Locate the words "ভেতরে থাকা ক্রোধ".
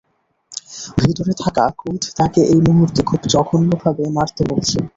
0.99-2.03